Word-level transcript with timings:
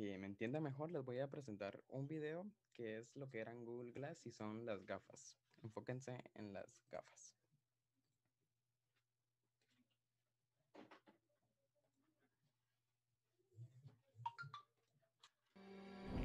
me 0.00 0.26
entienda 0.26 0.60
mejor, 0.60 0.90
les 0.90 1.04
voy 1.04 1.18
a 1.20 1.28
presentar 1.28 1.78
un 1.88 2.08
video 2.08 2.46
que 2.72 2.98
es 2.98 3.14
lo 3.16 3.28
que 3.28 3.38
eran 3.38 3.64
Google 3.64 3.92
Glass 3.92 4.24
y 4.24 4.30
son 4.30 4.64
las 4.64 4.84
gafas. 4.86 5.36
Enfóquense 5.62 6.24
en 6.34 6.52
las 6.54 6.82
gafas. 6.90 7.36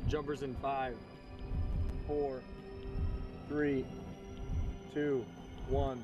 Jumpers 0.09 0.43
in 0.43 0.55
five, 0.61 0.95
four, 2.07 2.41
three, 3.49 3.83
two, 4.93 5.25
one. 5.69 6.01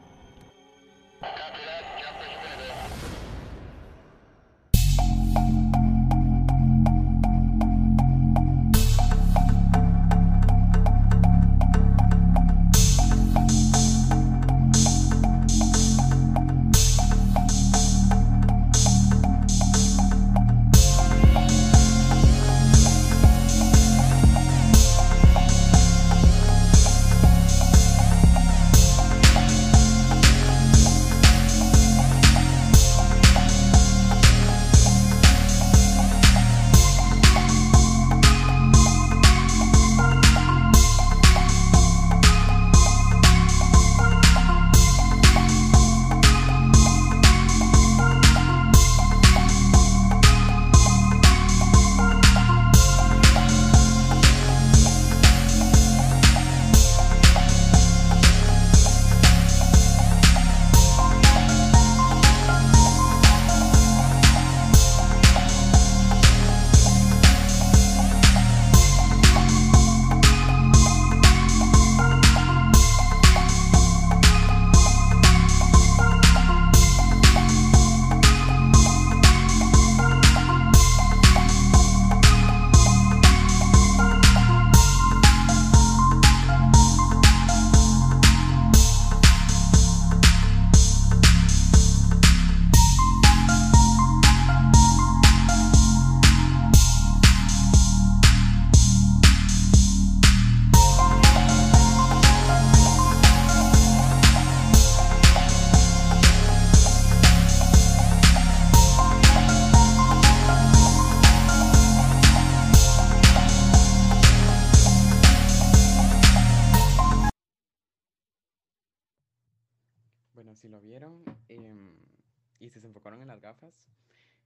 En 123.21 123.27
las 123.29 123.41
gafas, 123.41 123.87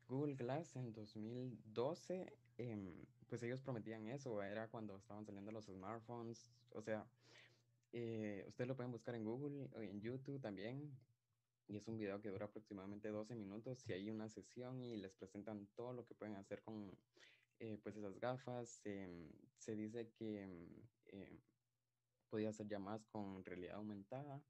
Google 0.07 0.35
Glass 0.35 0.75
en 0.75 0.93
2012, 0.93 2.33
em, 2.57 3.05
pues 3.27 3.41
ellos 3.43 3.61
prometían 3.61 4.07
eso, 4.07 4.41
era 4.43 4.67
cuando 4.67 4.97
estaban 4.97 5.25
saliendo 5.25 5.51
los 5.51 5.65
smartphones, 5.65 6.51
o 6.71 6.81
sea, 6.81 7.05
eh, 7.91 8.43
ustedes 8.47 8.67
lo 8.67 8.75
pueden 8.75 8.91
buscar 8.91 9.15
en 9.15 9.23
Google 9.23 9.69
en 9.75 10.01
YouTube 10.01 10.41
también, 10.41 10.95
y 11.67 11.77
es 11.77 11.87
un 11.87 11.97
video 11.97 12.21
que 12.21 12.29
dura 12.29 12.45
aproximadamente 12.45 13.09
12 13.09 13.35
minutos 13.35 13.87
y 13.87 13.93
hay 13.93 14.09
una 14.09 14.29
sesión 14.29 14.83
y 14.83 14.97
les 14.97 15.13
presentan 15.15 15.67
todo 15.75 15.93
lo 15.93 16.05
que 16.05 16.13
pueden 16.13 16.35
hacer 16.35 16.61
con 16.61 16.95
eh, 17.59 17.79
pues 17.81 17.95
esas 17.95 18.19
gafas. 18.19 18.81
em, 18.85 19.31
se 19.57 19.75
dice 19.75 20.11
que 20.11 20.43
em, 20.43 20.67
em, 21.07 21.39
podía 22.29 22.49
hacer 22.49 22.67
llamadas 22.67 23.05
con 23.07 23.43
realidad 23.45 23.75
aumentada. 23.77 24.41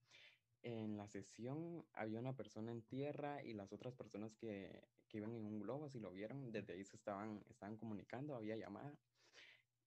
En 0.66 0.98
la 0.98 1.08
sesión 1.08 1.86
había 1.94 2.20
una 2.20 2.36
persona 2.36 2.72
en 2.72 2.82
tierra 2.82 3.44
y 3.44 3.54
las 3.54 3.72
otras 3.72 3.94
personas 3.94 4.34
que, 4.34 4.84
que 5.08 5.18
iban 5.18 5.36
en 5.36 5.46
un 5.46 5.60
globo, 5.60 5.90
si 5.90 6.00
lo 6.00 6.12
vieron, 6.12 6.52
desde 6.52 6.74
ahí 6.74 6.84
se 6.84 6.96
estaban, 6.96 7.46
estaban 7.48 7.78
comunicando, 7.78 8.36
había 8.36 8.58
llamada. 8.58 8.98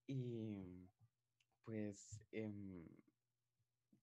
Y 0.07 0.89
pues 1.65 2.21
em, 2.31 2.87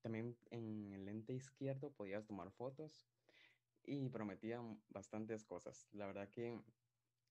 también 0.02 0.38
en 0.52 0.92
el 0.92 1.06
lente 1.06 1.34
izquierdo 1.34 1.94
podías 1.94 2.26
tomar 2.26 2.52
fotos 2.52 3.08
y 3.86 4.10
prometían 4.10 4.82
bastantes 4.90 5.46
cosas. 5.46 5.88
La 5.94 6.08
verdad 6.08 6.30
que 6.30 6.60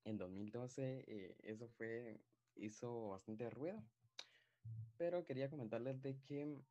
en 0.05 0.17
2012 0.17 1.05
eh, 1.07 1.37
eso 1.43 1.69
fue, 1.69 2.19
hizo 2.55 3.11
bastante 3.11 3.51
ruido. 3.51 3.85
Pero 4.97 5.23
quería 5.23 5.51
comentarles 5.51 6.01
de 6.01 6.19
que 6.23 6.65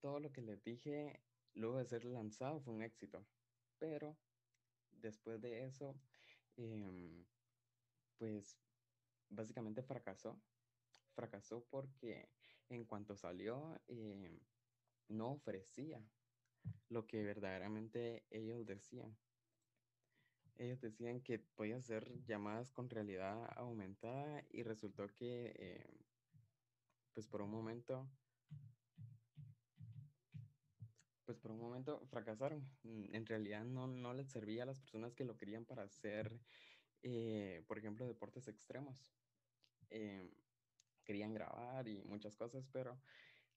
todo 0.00 0.20
lo 0.20 0.32
que 0.32 0.40
les 0.40 0.64
dije 0.64 1.20
luego 1.54 1.78
de 1.78 1.86
ser 1.86 2.04
lanzado 2.04 2.60
fue 2.60 2.74
un 2.74 2.82
éxito. 2.82 3.26
Pero 3.78 4.18
después 4.90 5.40
de 5.40 5.64
eso, 5.64 6.00
em, 6.56 7.24
pues 8.18 8.58
básicamente 9.28 9.82
fracasó. 9.82 10.42
Fracasó 11.14 11.64
porque 11.70 12.30
en 12.68 12.84
cuanto 12.84 13.16
salió, 13.16 13.80
em, 13.88 14.40
no 15.08 15.32
ofrecía 15.32 16.04
lo 16.88 17.06
que 17.06 17.24
verdaderamente 17.24 18.26
ellos 18.30 18.66
decían. 18.66 19.18
Ellos 20.56 20.80
decían 20.80 21.22
que 21.22 21.38
podía 21.38 21.76
hacer 21.78 22.22
llamadas 22.24 22.70
con 22.70 22.90
realidad 22.90 23.48
aumentada 23.56 24.44
y 24.50 24.62
resultó 24.62 25.08
que, 25.14 25.52
eh, 25.56 26.04
pues 27.14 27.26
por 27.26 27.42
un 27.42 27.50
momento, 27.50 28.10
pues 31.30 31.38
por 31.38 31.52
un 31.52 31.60
momento 31.60 32.04
fracasaron. 32.08 32.76
Mm, 32.82 33.14
En 33.14 33.24
realidad 33.24 33.64
no, 33.64 33.86
no 33.86 34.12
les 34.14 34.28
servía 34.28 34.64
a 34.64 34.66
las 34.66 34.80
personas 34.80 35.14
que 35.14 35.24
lo 35.24 35.36
querían 35.36 35.64
para 35.64 35.84
hacer, 35.84 36.40
eh, 37.02 37.62
por 37.68 37.78
ejemplo, 37.78 38.04
deportes 38.04 38.48
extremos. 38.48 39.14
Em, 39.90 40.28
querían 41.04 41.32
grabar 41.32 41.86
y 41.86 42.02
muchas 42.02 42.36
cosas, 42.36 42.66
pero 42.72 43.00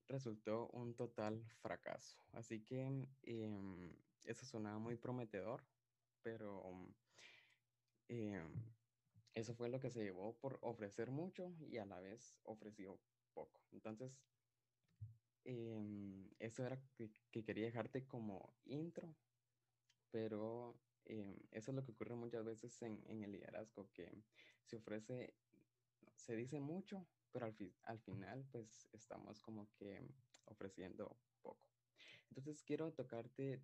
resultó 0.07 0.67
un 0.69 0.95
total 0.95 1.49
fracaso. 1.61 2.19
Así 2.31 2.63
que 2.63 3.09
em, 3.23 3.95
eso 4.23 4.45
sonaba 4.45 4.77
muy 4.77 4.97
prometedor, 4.97 5.63
pero 6.21 6.61
em, 8.07 8.53
eso 9.33 9.55
fue 9.55 9.69
lo 9.69 9.79
que 9.79 9.89
se 9.89 10.03
llevó 10.03 10.37
por 10.37 10.59
ofrecer 10.61 11.09
mucho 11.09 11.55
y 11.59 11.77
a 11.77 11.85
la 11.85 11.99
vez 11.99 12.37
ofreció 12.43 13.01
poco. 13.33 13.65
Entonces, 13.71 14.21
em, 15.45 16.22
eso 16.43 16.65
era 16.65 16.77
que, 16.95 17.09
que 17.31 17.43
quería 17.43 17.65
dejarte 17.65 18.05
como 18.05 18.53
intro, 18.65 19.15
pero 20.11 20.77
em, 21.05 21.37
eso 21.51 21.71
es 21.71 21.75
lo 21.75 21.85
que 21.85 21.91
ocurre 21.91 22.15
muchas 22.15 22.43
veces 22.43 22.81
en, 22.81 23.23
el 23.23 23.31
liderazgo, 23.31 23.89
que 23.93 24.11
se 24.61 24.75
ofrece, 24.75 25.33
se 26.15 26.35
dice 26.35 26.59
mucho, 26.59 27.07
pero 27.31 27.45
al 27.83 27.99
final 27.99 28.45
pues 28.51 28.89
estamos 28.91 29.39
como 29.39 29.71
que 29.73 30.01
ofreciendo 30.45 31.17
poco. 31.41 31.65
Entonces 32.29 32.61
quiero 32.61 32.91
tocarte, 32.91 33.61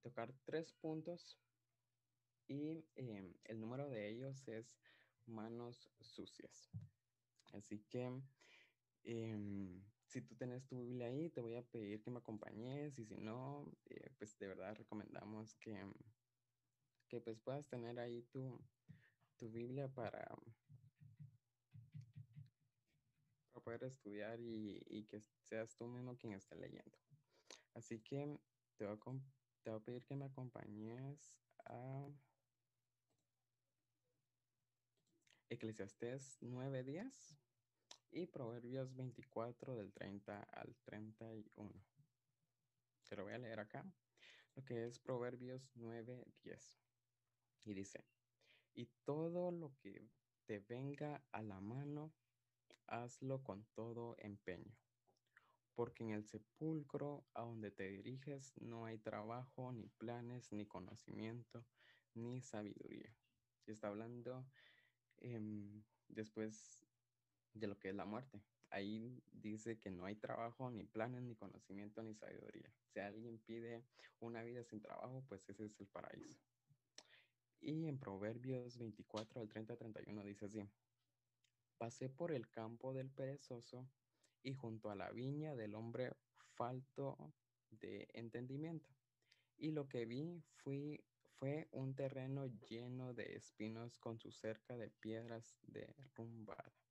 tocar 0.00 0.32
tres 0.44 0.72
puntos 0.72 1.38
y 2.48 2.82
em, 2.96 3.34
el 3.44 3.60
número 3.60 3.90
de 3.90 4.08
ellos 4.08 4.48
es 4.48 4.80
manos 5.26 5.90
sucias. 6.00 6.70
Así 7.52 7.80
que 7.90 8.10
em, 9.04 9.82
si 10.12 10.20
tú 10.20 10.34
tenés 10.34 10.66
tu 10.66 10.76
Biblia 10.76 11.06
ahí, 11.06 11.30
te 11.30 11.40
voy 11.40 11.54
a 11.54 11.62
pedir 11.62 12.02
que 12.02 12.10
me 12.10 12.18
acompañes 12.18 12.98
y 12.98 13.06
si 13.06 13.16
no, 13.16 13.66
eh, 13.86 14.10
pues 14.18 14.38
de 14.38 14.46
verdad 14.46 14.76
recomendamos 14.76 15.54
que, 15.54 15.74
que 17.08 17.22
pues 17.22 17.40
puedas 17.40 17.66
tener 17.66 17.98
ahí 17.98 18.20
tu, 18.24 18.62
tu 19.38 19.50
Biblia 19.50 19.88
para, 19.88 20.28
poder 23.64 23.84
estudiar 23.84 24.40
y, 24.40 24.82
y 24.88 25.04
que 25.04 25.20
seas 25.20 25.76
tú 25.76 25.86
mismo 25.86 26.16
quien 26.18 26.32
esté 26.34 26.56
leyendo. 26.56 26.98
Así 27.74 28.00
que 28.00 28.38
te 28.76 28.84
voy 28.84 28.94
a, 28.94 28.98
te 29.62 29.70
voy 29.70 29.80
a 29.80 29.84
pedir 29.84 30.04
que 30.04 30.16
me 30.16 30.26
acompañes 30.26 31.40
a 31.64 32.08
Eclesiastés 35.48 36.38
9 36.40 36.82
días 36.82 37.38
y 38.12 38.26
Proverbios 38.26 38.94
24 38.94 39.74
del 39.74 39.92
30 39.92 40.42
al 40.42 40.76
31. 40.84 41.72
Te 43.08 43.16
lo 43.16 43.24
voy 43.24 43.32
a 43.32 43.38
leer 43.38 43.58
acá, 43.58 43.84
lo 44.54 44.64
que 44.64 44.84
es 44.84 44.98
Proverbios 44.98 45.70
9, 45.74 46.26
10. 46.42 46.78
Y 47.64 47.74
dice, 47.74 48.04
y 48.74 48.86
todo 49.04 49.50
lo 49.50 49.74
que 49.78 50.08
te 50.44 50.60
venga 50.60 51.24
a 51.32 51.42
la 51.42 51.60
mano, 51.60 52.12
hazlo 52.86 53.42
con 53.42 53.64
todo 53.74 54.16
empeño, 54.18 54.76
porque 55.74 56.04
en 56.04 56.10
el 56.10 56.26
sepulcro 56.26 57.26
a 57.32 57.42
donde 57.42 57.70
te 57.70 57.88
diriges 57.88 58.52
no 58.60 58.84
hay 58.84 58.98
trabajo, 58.98 59.72
ni 59.72 59.88
planes, 59.88 60.52
ni 60.52 60.66
conocimiento, 60.66 61.64
ni 62.14 62.42
sabiduría. 62.42 63.16
Y 63.66 63.70
está 63.70 63.88
hablando 63.88 64.46
em, 65.18 65.82
después 66.08 66.81
de 67.54 67.66
lo 67.66 67.78
que 67.78 67.90
es 67.90 67.94
la 67.94 68.04
muerte. 68.04 68.40
Ahí 68.70 69.22
dice 69.30 69.78
que 69.78 69.90
no 69.90 70.06
hay 70.06 70.16
trabajo, 70.16 70.70
ni 70.70 70.84
planes, 70.84 71.22
ni 71.22 71.34
conocimiento, 71.34 72.02
ni 72.02 72.14
sabiduría. 72.14 72.72
Si 72.86 73.00
alguien 73.00 73.38
pide 73.38 73.84
una 74.20 74.42
vida 74.42 74.64
sin 74.64 74.80
trabajo, 74.80 75.22
pues 75.28 75.46
ese 75.48 75.66
es 75.66 75.78
el 75.78 75.86
paraíso. 75.88 76.40
Y 77.60 77.86
en 77.86 77.98
Proverbios 77.98 78.78
24 78.78 79.40
al 79.40 79.48
30 79.48 79.76
31 79.76 80.24
dice 80.24 80.46
así, 80.46 80.68
pasé 81.78 82.08
por 82.08 82.32
el 82.32 82.48
campo 82.48 82.92
del 82.92 83.10
perezoso 83.10 83.88
y 84.42 84.54
junto 84.54 84.90
a 84.90 84.96
la 84.96 85.10
viña 85.10 85.54
del 85.54 85.74
hombre 85.74 86.12
falto 86.54 87.34
de 87.70 88.08
entendimiento. 88.14 88.88
Y 89.58 89.70
lo 89.70 89.88
que 89.88 90.06
vi 90.06 90.42
fui, 90.56 91.04
fue 91.38 91.68
un 91.72 91.94
terreno 91.94 92.46
lleno 92.68 93.14
de 93.14 93.36
espinos 93.36 93.98
con 93.98 94.18
su 94.18 94.32
cerca 94.32 94.76
de 94.76 94.90
piedras 94.90 95.56
derrumbada. 95.62 96.81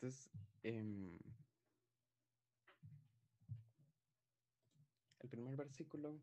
Entonces, 0.00 0.30
eh, 0.62 1.18
El 5.20 5.28
primer 5.28 5.56
versículo 5.56 6.20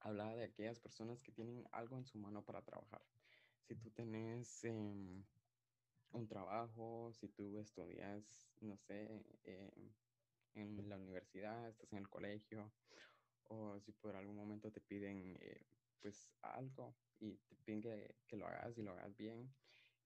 hablaba 0.00 0.36
de 0.36 0.44
aquellas 0.44 0.78
personas 0.78 1.22
que 1.22 1.32
tienen 1.32 1.66
algo 1.72 1.96
en 1.98 2.04
su 2.04 2.18
mano 2.18 2.44
para 2.44 2.62
trabajar. 2.62 3.02
Si 3.64 3.74
tú 3.74 3.90
tenés 3.90 4.64
em, 4.64 5.24
un 6.12 6.28
trabajo, 6.28 7.12
si 7.12 7.28
tú 7.28 7.58
estudias, 7.58 8.48
no 8.60 8.76
sé, 8.76 9.24
em, 9.42 9.92
en 10.54 10.88
la 10.88 10.96
universidad, 10.96 11.68
estás 11.68 11.92
en 11.92 11.98
el 11.98 12.08
colegio, 12.08 12.72
o 13.48 13.80
si 13.80 13.92
por 13.92 14.14
algún 14.14 14.36
momento 14.36 14.70
te 14.70 14.80
piden 14.80 15.36
eh, 15.40 15.66
pues 16.00 16.30
algo 16.42 16.94
y 17.18 17.36
te 17.48 17.56
piden 17.56 17.82
que, 17.82 18.36
lo 18.36 18.46
hagas 18.46 18.78
y 18.78 18.82
lo 18.82 18.92
hagas 18.92 19.16
bien. 19.16 19.52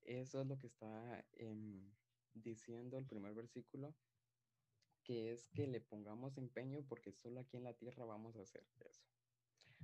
Eso 0.00 0.41
es 0.41 0.47
lo 0.47 0.59
que 0.59 0.67
está 0.67 1.25
em, 1.35 1.93
diciendo 2.42 2.98
el 2.98 3.06
primer 3.06 3.34
versículo 3.34 3.96
que 5.02 5.32
es 5.32 5.48
que 5.48 5.66
le 5.66 5.81
pongamos 5.81 6.37
empeño 6.38 6.87
porque 6.87 7.12
solo 7.12 7.40
aquí 7.40 7.56
en 7.56 7.64
la 7.64 7.75
tierra 7.75 8.04
vamos 8.04 8.37
a 8.37 8.42
hacer 8.42 8.66
eso. 8.81 9.06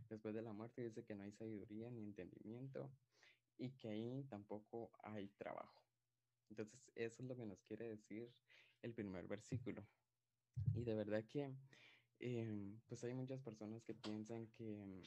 Después 0.08 0.34
de 0.34 0.42
la 0.42 0.52
muerte 0.52 0.82
dice 0.82 1.04
que 1.04 1.14
no 1.14 1.24
hay 1.24 1.32
sabiduría 1.32 1.90
ni 1.90 2.02
entendimiento 2.02 2.96
y 3.56 3.76
que 3.76 3.88
ahí 3.88 4.24
tampoco 4.24 4.92
hay 5.02 5.28
trabajo. 5.30 5.82
Entonces, 6.48 6.92
eso 6.94 7.22
es 7.22 7.28
lo 7.28 7.36
que 7.36 7.46
nos 7.46 7.62
quiere 7.62 7.88
decir 7.88 8.34
el 8.82 8.94
primer 8.94 9.26
versículo. 9.26 9.88
Y 10.74 10.84
de 10.84 10.94
verdad 10.94 11.24
que, 11.28 11.56
em, 12.18 12.80
pues 12.86 13.02
hay 13.04 13.14
muchas 13.14 13.40
personas 13.40 13.82
que 13.82 13.94
piensan 13.94 14.48
que, 14.52 14.82
em, 14.82 15.02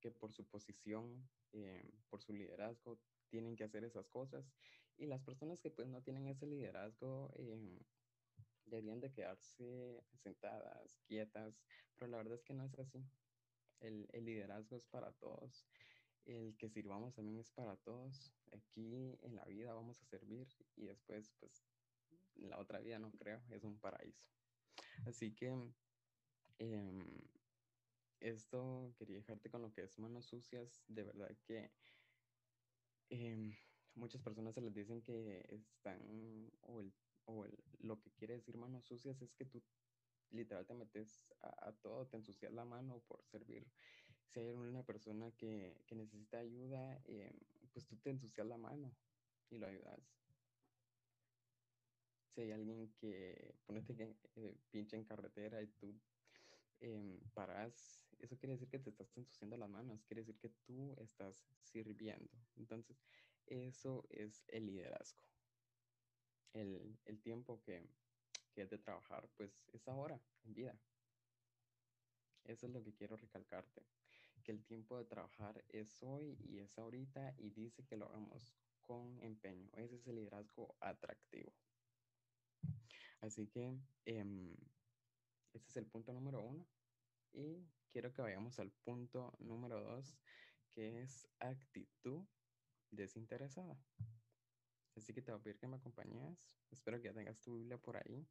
que 0.00 0.10
por 0.10 0.32
su 0.32 0.48
posición, 0.48 1.30
em, 1.52 1.90
por 2.08 2.22
su 2.22 2.32
liderazgo, 2.32 3.02
tienen 3.28 3.56
que 3.56 3.64
hacer 3.64 3.84
esas 3.84 4.08
cosas. 4.08 4.54
Y 4.98 5.06
las 5.06 5.22
personas 5.22 5.60
que 5.60 5.70
pues 5.70 5.88
no 5.88 6.02
tienen 6.02 6.26
ese 6.26 6.46
liderazgo, 6.46 7.32
deberían 8.64 9.00
de 9.00 9.12
quedarse 9.12 10.02
sentadas, 10.16 10.98
quietas, 11.06 11.62
pero 11.96 12.10
la 12.10 12.18
verdad 12.18 12.34
es 12.34 12.42
que 12.42 12.54
no 12.54 12.64
es 12.64 12.78
así. 12.78 13.04
El, 13.80 14.08
el, 14.12 14.24
liderazgo 14.24 14.76
es 14.76 14.86
para 14.86 15.12
todos, 15.12 15.64
el 16.24 16.56
que 16.56 16.68
sirvamos 16.68 17.14
también 17.14 17.38
es 17.38 17.50
para 17.52 17.76
todos. 17.76 18.34
Aquí 18.50 19.16
en 19.22 19.36
la 19.36 19.44
vida 19.44 19.72
vamos 19.72 20.02
a 20.02 20.06
servir 20.06 20.48
y 20.74 20.86
después, 20.86 21.32
pues, 21.38 21.64
en 22.36 22.50
la 22.50 22.58
otra 22.58 22.80
vida 22.80 22.98
no 22.98 23.12
creo, 23.12 23.40
es 23.50 23.62
un 23.62 23.78
paraíso. 23.78 24.28
Así 25.06 25.32
que 25.32 25.54
eh, 26.58 27.28
esto 28.18 28.92
quería 28.98 29.18
dejarte 29.18 29.48
con 29.48 29.62
lo 29.62 29.72
que 29.72 29.82
es 29.82 29.98
manos 29.98 30.26
sucias, 30.26 30.82
de 30.88 31.04
verdad 31.04 31.30
que... 31.46 31.70
Eh, 33.10 33.56
muchas 33.98 34.22
personas 34.22 34.54
se 34.54 34.60
les 34.60 34.74
dicen 34.74 35.02
que 35.02 35.44
están, 35.50 36.50
o 36.62 36.80
el 36.80 36.92
o 37.28 37.46
lo 37.80 38.00
que 38.00 38.10
quiere 38.12 38.34
decir 38.34 38.56
manos 38.56 38.86
sucias 38.86 39.20
es 39.20 39.34
que 39.34 39.44
tú 39.44 39.62
literal 40.30 40.66
te 40.66 40.74
metes 40.74 41.34
a, 41.40 41.72
todo, 41.72 42.06
te 42.06 42.16
ensucias 42.16 42.52
la 42.52 42.64
mano 42.64 43.00
por 43.06 43.22
servir. 43.24 43.66
Si 44.26 44.40
hay 44.40 44.50
una 44.50 44.82
persona 44.82 45.30
que, 45.32 45.82
que 45.86 45.94
necesita 45.94 46.38
ayuda, 46.38 47.00
eh, 47.04 47.38
pues 47.72 47.86
tú 47.86 47.96
te 47.98 48.10
ensucias 48.10 48.46
la 48.46 48.56
mano 48.56 48.94
y 49.50 49.58
lo 49.58 49.66
ayudas. 49.66 50.00
Si 52.34 52.42
hay 52.42 52.52
alguien 52.52 52.92
que 52.94 53.54
ponete 53.66 53.94
que 53.94 54.16
eh, 54.36 54.56
pinche 54.70 54.96
en 54.96 55.04
carretera 55.04 55.62
y 55.62 55.68
tú 55.68 55.98
eh, 56.80 57.20
paras, 57.34 58.06
eso 58.20 58.38
quiere 58.38 58.54
decir 58.54 58.68
que 58.68 58.78
te 58.78 58.90
estás 58.90 59.14
ensuciando 59.16 59.56
las 59.56 59.68
manos, 59.68 60.04
quiere 60.04 60.22
decir 60.22 60.38
que 60.38 60.50
tú 60.66 60.94
estás 60.98 61.46
sirviendo. 61.60 62.30
Entonces, 62.56 63.02
eso 63.48 64.06
es 64.10 64.44
el 64.48 64.66
liderazgo 64.66 65.28
el, 66.52 66.98
el 67.04 67.20
tiempo 67.20 67.60
que, 67.62 67.86
que 68.52 68.62
es 68.62 68.70
de 68.70 68.78
trabajar, 68.78 69.28
pues 69.36 69.64
es 69.72 69.86
ahora, 69.88 70.20
en 70.44 70.54
vida. 70.54 70.78
Eso 72.44 72.66
es 72.66 72.72
lo 72.72 72.82
que 72.82 72.94
quiero 72.94 73.16
recalcarte, 73.16 73.84
que 74.42 74.52
el 74.52 74.64
tiempo 74.64 74.96
de 74.98 75.04
trabajar 75.04 75.64
es 75.68 76.02
hoy 76.02 76.38
y 76.40 76.58
es 76.60 76.78
ahorita 76.78 77.34
y 77.36 77.50
dice 77.50 77.84
que 77.84 77.96
lo 77.96 78.06
hagamos 78.06 78.54
con 78.80 79.20
empeño. 79.22 79.70
Ese 79.74 79.96
es 79.96 80.06
el 80.06 80.16
liderazgo 80.16 80.76
atractivo. 80.80 81.52
Así 83.20 83.48
que 83.48 83.78
eh, 84.06 84.56
ese 85.52 85.68
es 85.68 85.76
el 85.76 85.86
punto 85.86 86.12
número 86.12 86.40
uno. 86.40 86.66
Y 87.32 87.66
quiero 87.90 88.12
que 88.12 88.22
vayamos 88.22 88.58
al 88.58 88.70
punto 88.70 89.34
número 89.40 89.82
dos, 89.82 90.16
que 90.70 91.02
es 91.02 91.28
actitud 91.38 92.24
desinteresada. 92.90 93.78
Así 94.96 95.12
que 95.12 95.22
te 95.22 95.30
voy 95.30 95.40
a 95.40 95.42
pedir 95.42 95.58
que 95.58 95.68
me 95.68 95.76
acompañes. 95.76 96.38
Espero 96.70 96.98
que 97.00 97.08
ya 97.08 97.14
tengas 97.14 97.40
tu 97.40 97.54
Biblia 97.54 97.78
por 97.78 97.96
ahí. 97.96 98.26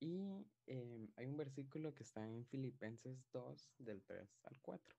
Y 0.00 0.46
em, 0.66 1.08
hay 1.16 1.26
un 1.26 1.36
versículo 1.36 1.94
que 1.94 2.04
está 2.04 2.24
en 2.28 2.44
Filipenses 2.46 3.28
2, 3.32 3.72
del 3.78 4.02
3 4.04 4.38
al 4.44 4.60
4. 4.60 4.96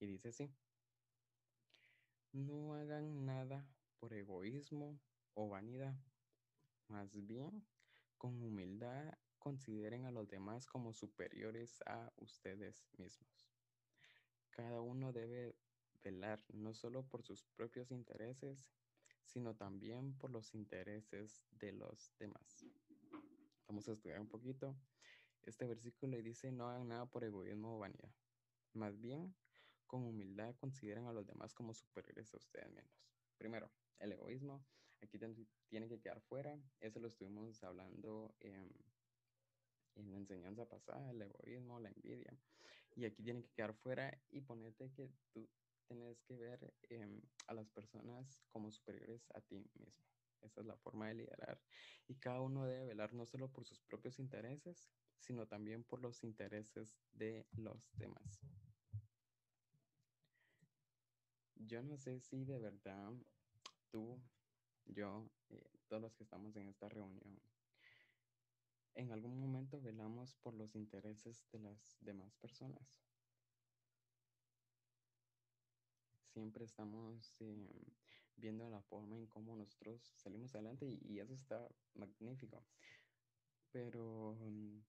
Y 0.00 0.06
dice 0.06 0.28
así. 0.28 0.50
No 2.32 2.74
hagan 2.74 3.24
nada 3.24 3.66
por 3.98 4.12
egoísmo 4.14 5.00
o 5.34 5.48
vanidad. 5.48 5.94
Más 6.90 7.14
bien, 7.24 7.64
con 8.18 8.42
humildad 8.42 9.16
consideren 9.38 10.06
a 10.06 10.10
los 10.10 10.28
demás 10.28 10.66
como 10.66 10.92
superiores 10.92 11.80
a 11.86 12.12
ustedes 12.16 12.84
mismos. 12.98 13.48
Cada 14.50 14.80
uno 14.80 15.12
debe 15.12 15.54
velar 16.02 16.42
no 16.52 16.74
solo 16.74 17.04
por 17.04 17.22
sus 17.22 17.44
propios 17.54 17.92
intereses, 17.92 18.66
sino 19.24 19.54
también 19.54 20.18
por 20.18 20.32
los 20.32 20.52
intereses 20.52 21.46
de 21.52 21.70
los 21.70 22.12
demás. 22.18 22.66
Vamos 23.68 23.88
a 23.88 23.92
estudiar 23.92 24.18
un 24.18 24.28
poquito. 24.28 24.76
Este 25.42 25.68
versículo 25.68 26.20
dice, 26.20 26.50
no 26.50 26.68
hagan 26.68 26.88
nada 26.88 27.06
por 27.06 27.22
egoísmo 27.22 27.76
o 27.76 27.78
vanidad. 27.78 28.12
Más 28.72 29.00
bien, 29.00 29.32
con 29.86 30.04
humildad 30.04 30.56
consideren 30.56 31.06
a 31.06 31.12
los 31.12 31.24
demás 31.24 31.54
como 31.54 31.72
superiores 31.72 32.34
a 32.34 32.38
ustedes 32.38 32.68
mismos. 32.72 33.06
Primero, 33.38 33.70
el 34.00 34.10
egoísmo 34.10 34.66
aquí 35.02 35.18
tiene 35.68 35.88
que 35.88 36.00
quedar 36.00 36.20
fuera. 36.22 36.58
Eso 36.80 37.00
lo 37.00 37.08
estuvimos 37.08 37.62
hablando 37.62 38.34
en, 38.40 38.70
la 39.94 40.16
enseñanza 40.16 40.66
pasada, 40.66 41.10
el 41.10 41.22
egoísmo, 41.22 41.80
la 41.80 41.90
envidia. 41.90 42.36
Y 42.96 43.04
aquí 43.04 43.22
tiene 43.22 43.42
que 43.42 43.50
quedar 43.50 43.74
fuera 43.74 44.18
y 44.30 44.40
ponerte 44.40 44.90
que 44.92 45.10
tú 45.32 45.48
tienes 45.86 46.20
que 46.22 46.36
ver 46.36 46.72
em, 46.88 47.20
a 47.46 47.54
las 47.54 47.68
personas 47.70 48.40
como 48.50 48.70
superiores 48.70 49.28
a 49.34 49.40
ti 49.40 49.56
mismo. 49.58 49.92
Esa 50.40 50.60
es 50.60 50.66
la 50.66 50.76
forma 50.76 51.08
de 51.08 51.14
liderar. 51.14 51.60
Y 52.08 52.14
cada 52.16 52.40
uno 52.40 52.66
debe 52.66 52.86
velar 52.86 53.12
no 53.12 53.26
solo 53.26 53.52
por 53.52 53.66
sus 53.66 53.80
propios 53.80 54.18
intereses, 54.18 54.90
sino 55.18 55.46
también 55.46 55.84
por 55.84 56.00
los 56.00 56.24
intereses 56.24 56.96
de 57.12 57.46
los 57.52 57.90
demás. 57.96 58.40
Yo 61.56 61.82
no 61.82 61.98
sé 61.98 62.20
si 62.20 62.44
de 62.44 62.58
verdad 62.58 63.12
tú, 63.90 64.20
yo, 64.92 65.30
eh, 65.50 65.70
todos 65.88 66.02
los 66.02 66.14
que 66.14 66.24
estamos 66.24 66.56
en 66.56 66.68
esta 66.68 66.88
reunión, 66.88 67.40
en 68.94 69.12
algún 69.12 69.38
momento 69.40 69.80
velamos 69.80 70.34
por 70.36 70.54
los 70.54 70.74
intereses 70.74 71.46
de 71.52 71.60
las 71.60 71.96
demás 72.00 72.36
personas. 72.36 73.00
Siempre 76.32 76.64
estamos 76.64 77.34
eh, 77.40 77.92
viendo 78.36 78.68
la 78.68 78.82
forma 78.82 79.16
en 79.16 79.26
cómo 79.26 79.56
nosotros 79.56 80.12
salimos 80.16 80.54
adelante 80.54 80.86
y, 80.86 81.18
eso 81.18 81.34
está 81.34 81.68
magnífico. 81.94 82.64
Pero 83.72 84.36
mm, 84.40 84.80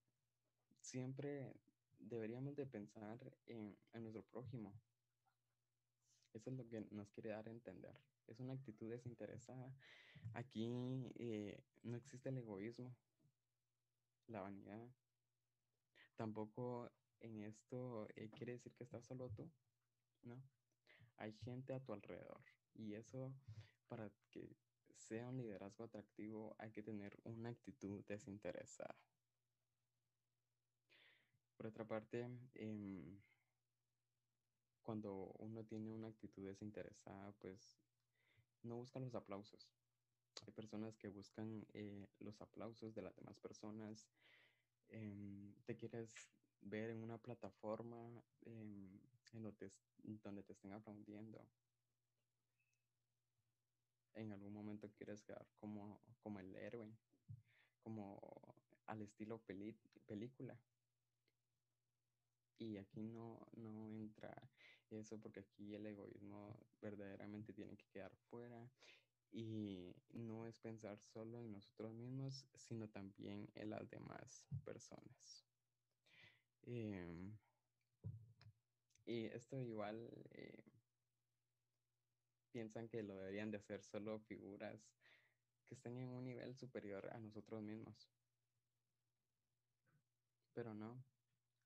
siempre 0.79 1.53
deberíamos 1.99 2.55
de 2.55 2.65
pensar 2.65 3.19
en, 3.47 3.77
nuestro 3.93 4.23
prójimo. 4.23 4.73
Eso 6.33 6.49
es 6.49 6.55
lo 6.55 6.67
que 6.67 6.81
nos 6.91 7.09
quiere 7.11 7.29
dar 7.29 7.47
a 7.47 7.51
entender. 7.51 7.95
Es 8.27 8.39
una 8.39 8.53
actitud 8.53 8.89
desinteresada. 8.89 9.73
Aquí 10.33 10.67
eh, 11.19 11.63
no 11.83 11.97
existe 11.97 12.29
el 12.29 12.37
egoísmo, 12.37 12.95
la 14.27 14.41
vanidad. 14.41 14.87
Tampoco 16.15 16.91
en 17.19 17.41
esto 17.41 18.07
eh, 18.15 18.29
quiere 18.29 18.53
decir 18.53 18.73
que 18.73 18.83
estás 18.83 19.05
solo 19.05 19.29
tú, 19.29 19.49
¿no? 20.23 20.41
Hay 21.17 21.33
gente 21.33 21.73
a 21.73 21.79
tu 21.79 21.93
alrededor 21.93 22.41
y 22.73 22.93
eso 22.93 23.33
para 23.87 24.09
que 24.29 24.55
sea 24.95 25.27
un 25.27 25.37
liderazgo 25.37 25.83
atractivo 25.83 26.55
hay 26.57 26.71
que 26.71 26.83
tener 26.83 27.19
una 27.23 27.49
actitud 27.49 28.03
desinteresada. 28.05 28.95
Por 31.57 31.67
otra 31.67 31.85
parte, 31.85 32.27
em, 32.55 33.21
cuando 34.81 35.35
uno 35.39 35.63
tiene 35.63 35.91
una 35.91 36.07
actitud 36.07 36.47
desinteresada, 36.47 37.31
pues 37.33 37.79
no 38.63 38.75
busca 38.75 38.99
los 38.99 39.15
aplausos. 39.15 39.69
Hay 40.45 40.53
personas 40.53 40.97
que 40.97 41.09
buscan 41.09 41.65
eh, 41.73 42.07
los 42.19 42.39
aplausos 42.41 42.93
de 42.95 43.01
las 43.01 43.15
demás 43.15 43.37
personas. 43.39 44.07
Em, 44.89 45.53
te 45.65 45.75
quieres 45.75 46.13
ver 46.61 46.89
en 46.89 47.03
una 47.03 47.17
plataforma 47.17 48.23
em, 48.41 48.99
en 49.33 49.43
donde 50.21 50.43
te 50.43 50.53
estén 50.53 50.73
aplaudiendo. 50.73 51.47
En 54.13 54.31
algún 54.31 54.53
momento 54.53 54.91
quieres 54.91 55.21
quedar 55.21 55.47
como, 55.55 56.01
como 56.19 56.39
el 56.39 56.55
héroe, 56.55 56.93
como 57.83 58.19
al 58.87 59.01
estilo 59.01 59.39
película. 60.05 60.59
Y 62.57 62.77
aquí 62.77 63.01
no, 63.01 63.39
no 63.53 63.87
entra 63.87 64.35
eso 64.99 65.19
porque 65.19 65.41
aquí 65.41 65.75
el 65.75 65.85
egoísmo 65.85 66.59
verdaderamente 66.81 67.53
tiene 67.53 67.77
que 67.77 67.87
quedar 67.87 68.15
fuera 68.29 68.69
y 69.31 69.95
no 70.11 70.45
es 70.45 70.59
pensar 70.59 70.99
solo 70.99 71.39
en 71.39 71.53
nosotros 71.53 71.93
mismos, 71.93 72.45
sino 72.53 72.89
también 72.89 73.49
en 73.55 73.69
las 73.69 73.89
demás 73.89 74.45
personas. 74.65 75.45
Em, 76.63 77.37
y 79.05 79.25
esto 79.25 79.59
igual 79.59 80.09
eh, 80.31 80.63
piensan 82.51 82.87
que 82.89 83.03
lo 83.03 83.15
deberían 83.15 83.51
de 83.51 83.57
hacer 83.57 83.81
solo 83.83 84.19
figuras 84.19 84.91
que 85.65 85.75
estén 85.75 85.97
en 85.97 86.09
un 86.09 86.25
nivel 86.25 86.55
superior 86.55 87.09
a 87.13 87.19
nosotros 87.19 87.61
mismos. 87.61 88.09
Pero 90.53 90.73
no, 90.73 91.03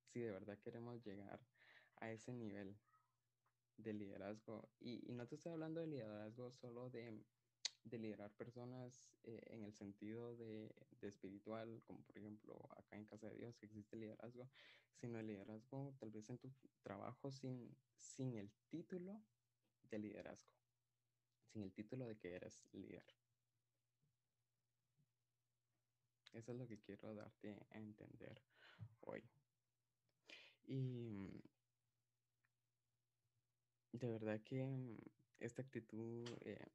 si 0.05 0.19
de 0.19 0.31
verdad 0.31 0.59
queremos 0.59 1.03
llegar 1.03 1.39
a 1.97 2.11
ese 2.11 2.31
nivel 2.31 2.77
de 3.77 3.93
liderazgo, 3.93 4.69
y, 4.79 5.11
no 5.11 5.27
te 5.27 5.35
estoy 5.35 5.51
hablando 5.51 5.81
de 5.81 5.87
liderazgo 5.87 6.51
solo 6.51 6.89
de, 6.89 7.23
liderar 7.91 8.31
personas 8.31 9.15
eh, 9.23 9.41
en 9.47 9.63
el 9.63 9.73
sentido 9.73 10.35
de, 10.35 10.73
espiritual, 11.01 11.83
como 11.85 12.01
por 12.01 12.17
ejemplo 12.17 12.67
acá 12.77 12.95
en 12.95 13.05
Casa 13.05 13.29
de 13.29 13.35
Dios 13.35 13.55
que 13.57 13.67
existe 13.67 13.95
liderazgo, 13.95 14.49
sino 14.95 15.19
el 15.19 15.27
liderazgo 15.27 15.93
tal 15.99 16.09
vez 16.09 16.29
en 16.31 16.39
tu 16.39 16.51
trabajo 16.81 17.31
sin, 17.31 17.77
sin 17.95 18.35
el 18.35 18.51
título 18.69 19.21
de 19.83 19.99
liderazgo, 19.99 20.49
sin 21.45 21.61
el 21.61 21.71
título 21.73 22.07
de 22.07 22.17
que 22.17 22.33
eres 22.33 22.65
líder. 22.73 23.05
Eso 26.33 26.51
es 26.51 26.57
lo 26.57 26.67
que 26.67 26.79
quiero 26.79 27.13
darte 27.13 27.55
a 27.71 27.77
entender 27.77 28.41
hoy. 29.01 29.23
Y 30.65 30.81
mm, 30.81 31.39
de 33.99 34.09
verdad 34.09 34.41
que 34.43 34.63
mm, 34.65 34.97
esta 35.39 35.61
actitud, 35.61 36.27
eh, 36.41 36.67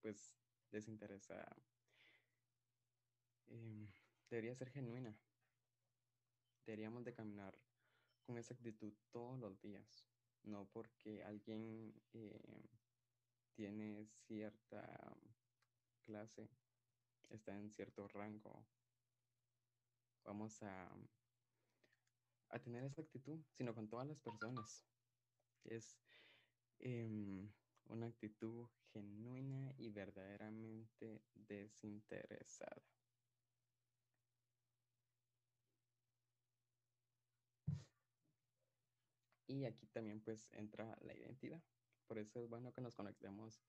pues, 0.00 0.38
desinteresada, 0.70 1.56
em, 3.48 3.86
debería 4.30 4.54
ser 4.54 4.70
genuina. 4.70 5.16
Deberíamos 6.64 7.04
de 7.04 7.14
caminar 7.14 7.58
con 8.24 8.38
esa 8.38 8.54
actitud 8.54 8.92
todos 9.10 9.38
los 9.38 9.60
días, 9.60 10.04
no 10.42 10.68
porque 10.68 11.22
alguien 11.22 11.94
eh, 12.12 12.68
tiene 13.54 14.06
cierta 14.06 15.16
clase, 16.02 16.48
está 17.30 17.56
en 17.56 17.70
cierto 17.70 18.08
rango. 18.08 18.66
Vamos 20.24 20.62
a 20.62 20.88
a 22.48 22.58
tener 22.58 22.84
esa 22.84 23.02
actitud, 23.02 23.44
sino 23.52 23.74
con 23.74 23.88
todas 23.88 24.06
las 24.06 24.20
personas. 24.20 24.86
Es 25.66 25.98
em, 26.78 27.50
una 27.86 28.06
actitud 28.06 28.68
genuina 28.92 29.74
y 29.78 29.90
verdaderamente 29.90 31.22
desinteresada. 31.34 32.82
Y 39.48 39.64
aquí 39.64 39.86
también 39.86 40.20
pues 40.20 40.50
entra 40.52 40.96
la 41.02 41.14
identidad. 41.14 41.62
Por 42.06 42.18
eso 42.18 42.40
es 42.40 42.48
bueno 42.48 42.72
que 42.72 42.80
nos 42.80 42.94
conectemos 42.94 43.62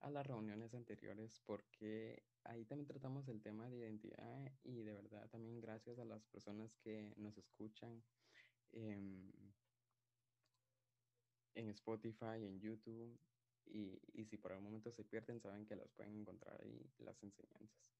a 0.00 0.10
las 0.10 0.26
reuniones 0.26 0.74
anteriores 0.74 1.40
porque 1.44 2.22
ahí 2.44 2.64
también 2.64 2.86
tratamos 2.86 3.28
el 3.28 3.42
tema 3.42 3.68
de 3.68 3.76
identidad 3.76 4.52
y 4.62 4.82
de 4.82 4.94
verdad 4.94 5.28
también 5.28 5.60
gracias 5.60 5.98
a 5.98 6.04
las 6.04 6.26
personas 6.26 6.74
que 6.76 7.12
nos 7.16 7.36
escuchan 7.36 8.02
en 11.60 11.68
Spotify, 11.68 12.44
en 12.44 12.58
YouTube 12.60 13.18
y, 13.66 14.24
si 14.24 14.36
por 14.36 14.52
algún 14.52 14.64
momento 14.64 14.90
se 14.90 15.04
pierden 15.04 15.40
saben 15.40 15.66
que 15.66 15.76
las 15.76 15.90
pueden 15.92 16.16
encontrar 16.16 16.60
ahí 16.60 16.90
las 16.98 17.22
enseñanzas. 17.22 17.92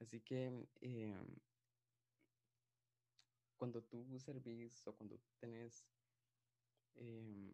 Así 0.00 0.20
que 0.20 0.68
em, 0.80 1.26
cuando 3.56 3.82
tú 3.82 4.18
servís 4.18 4.86
o 4.86 4.94
cuando 4.94 5.18
tenés 5.38 5.86
em, 6.96 7.52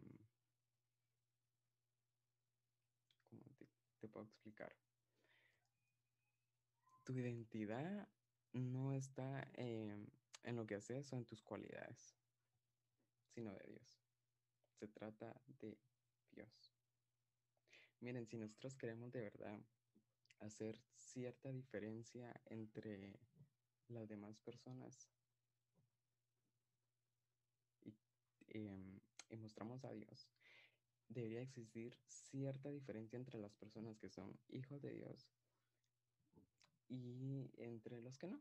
¿cómo 3.29 3.43
te, 4.01 4.09
puedo 4.09 4.27
explicar? 4.27 4.75
Tu 7.05 7.19
identidad 7.19 8.09
no 8.53 8.93
está 8.93 9.49
en 9.55 10.11
lo 10.57 10.67
que 10.67 10.77
haces 10.77 11.13
o 11.13 11.17
en 11.17 11.25
tus 11.25 11.43
cualidades, 11.43 12.17
sino 13.35 13.53
de 13.55 13.67
Dios. 13.69 14.00
Se 14.81 14.89
trata 14.89 15.39
de 15.61 15.77
Dios. 16.31 16.73
Miren, 18.01 18.27
si 18.27 18.39
nosotros 18.39 18.75
queremos 18.77 19.13
de 19.13 19.21
verdad 19.21 19.61
hacer 20.39 20.81
cierta 20.95 21.51
diferencia 21.51 22.33
entre 22.47 23.21
las 23.89 24.09
demás 24.09 24.39
personas 24.39 25.11
y, 27.83 27.95
em, 28.49 29.01
y 29.29 29.37
mostramos 29.37 29.85
a 29.85 29.93
Dios, 29.93 30.31
debería 31.11 31.43
existir 31.43 31.95
cierta 32.07 32.71
diferencia 32.71 33.19
entre 33.19 33.39
las 33.39 33.53
personas 33.53 33.99
que 33.99 34.09
son 34.09 34.41
hijos 34.49 34.81
de 34.81 34.95
Dios 34.95 35.29
y 36.89 37.51
entre 37.59 38.01
los 38.01 38.17
que 38.17 38.29
no. 38.29 38.41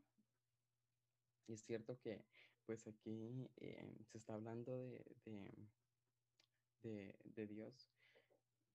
Y 1.48 1.52
es 1.52 1.62
cierto 1.64 2.00
que 2.00 2.24
pues 2.64 2.86
aquí 2.86 3.50
eh, 3.56 3.92
se 4.06 4.16
está 4.16 4.32
hablando 4.32 4.78
de, 4.78 5.04
de, 6.88 7.46
Dios 7.46 7.90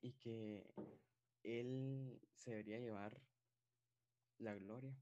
y 0.02 0.14
que 0.14 0.66
Él 1.44 2.20
se 2.34 2.52
debería 2.52 2.80
llevar 2.80 3.20
la 4.38 4.54
gloria. 4.56 4.96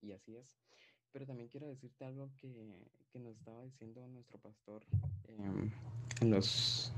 Y 0.00 0.12
así 0.12 0.36
es. 0.36 0.58
Pero 1.12 1.26
también 1.26 1.48
quiero 1.48 1.68
decirte 1.68 2.04
algo 2.04 2.30
que, 2.40 2.90
que 3.10 3.18
nos 3.18 3.36
estaba 3.36 3.62
diciendo 3.62 4.06
nuestro 4.08 4.38
pastor 4.38 4.84
em, 5.28 5.70
en, 6.20 6.30
los, 6.30 6.92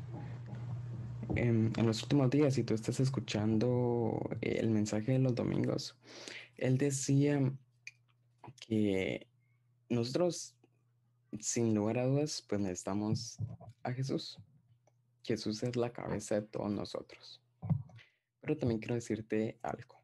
en, 1.35 1.73
en, 1.77 1.87
los 1.87 2.03
últimos 2.03 2.31
días, 2.31 2.55
si 2.55 2.63
tú 2.63 2.75
estás 2.75 3.01
escuchando 3.01 4.21
el 4.41 4.71
mensaje 4.71 5.13
de 5.13 5.19
los 5.19 5.35
domingos, 5.35 5.97
él 6.57 6.79
decía 6.79 7.53
que 8.61 9.27
nosotros, 9.89 10.57
sin 11.41 11.75
lugar 11.75 11.99
a 11.99 12.07
dudas, 12.07 12.45
pues 12.49 12.61
necesitamos 12.61 13.39
a 13.83 13.93
Jesús. 13.93 14.39
Jesús 15.25 15.63
es 15.63 15.75
la 15.75 15.93
cabeza 15.93 16.37
de 16.37 16.43
todos 16.43 16.71
nosotros. 16.71 17.41
Pero 18.41 18.57
también 18.57 18.79
quiero 18.79 18.95
decirte 18.95 19.59
algo. 19.63 19.97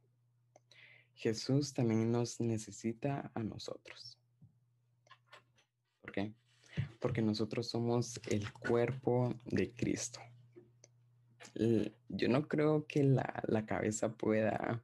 Jesús 1.15 1.75
también 1.75 2.11
nos 2.11 2.41
necesita 2.41 3.31
a 3.35 3.41
nosotros. 3.41 4.19
¿Por 6.01 6.13
qué? 6.13 6.33
Porque 6.99 7.21
nosotros 7.21 7.69
somos 7.69 8.19
el 8.31 8.51
cuerpo 8.53 9.35
de 9.45 9.71
Cristo. 9.73 10.21
Yo 12.09 12.29
no 12.29 12.49
creo 12.49 12.87
que 12.87 13.05
la, 13.05 13.43
la 13.47 13.67
cabeza 13.67 14.15
pueda 14.15 14.83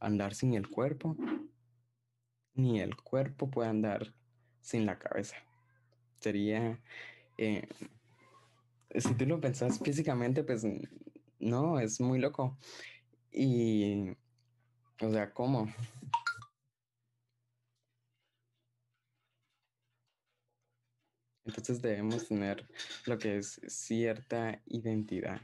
andar 0.00 0.34
sin 0.34 0.54
el 0.54 0.68
cuerpo, 0.68 1.16
ni 2.54 2.80
el 2.80 2.96
cuerpo 2.96 3.48
puede 3.48 3.68
andar 3.68 4.12
sin 4.60 4.86
la 4.86 4.98
cabeza. 4.98 5.36
Sería, 6.20 6.80
eh, 7.38 7.68
si 9.00 9.14
tú 9.14 9.26
lo 9.26 9.40
pensás 9.40 9.78
físicamente, 9.78 10.44
pues 10.44 10.64
no, 11.38 11.80
es 11.80 12.00
muy 12.00 12.18
loco. 12.18 12.58
Y, 13.32 14.10
o 15.00 15.10
sea, 15.10 15.32
¿cómo? 15.32 15.72
Entonces 21.44 21.82
debemos 21.82 22.28
tener 22.28 22.66
lo 23.06 23.18
que 23.18 23.38
es 23.38 23.60
cierta 23.66 24.60
identidad, 24.66 25.40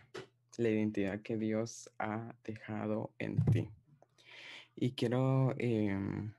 la 0.56 0.68
identidad 0.68 1.20
que 1.22 1.36
Dios 1.36 1.90
ha 1.98 2.34
dejado 2.44 3.12
en 3.18 3.44
ti. 3.46 3.68
Y 4.76 4.92
quiero 4.92 5.54
em, 5.58 6.32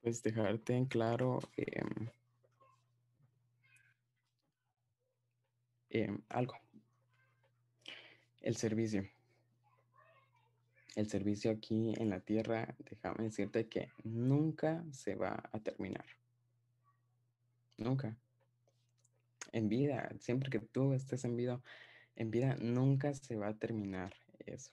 pues 0.00 0.22
dejarte 0.22 0.74
en 0.74 0.86
claro 0.86 1.38
em, 1.56 2.08
em, 5.90 6.20
algo. 6.28 6.54
El 8.40 8.56
servicio. 8.56 9.08
El 10.96 11.08
servicio 11.08 11.50
aquí 11.50 11.94
en 11.98 12.10
la 12.10 12.20
tierra, 12.20 12.74
déjame 12.78 13.24
decirte 13.24 13.68
que 13.68 13.90
nunca 14.02 14.84
se 14.92 15.14
va 15.14 15.48
a 15.52 15.60
terminar. 15.60 16.04
Nunca. 17.76 18.16
En 19.52 19.68
vida, 19.68 20.10
siempre 20.18 20.50
que 20.50 20.58
tú 20.58 20.92
estés 20.92 21.24
en 21.24 21.36
vida, 21.36 21.60
en 22.16 22.30
vida 22.30 22.56
nunca 22.60 23.14
se 23.14 23.36
va 23.36 23.48
a 23.48 23.58
terminar 23.58 24.14
eso. 24.46 24.72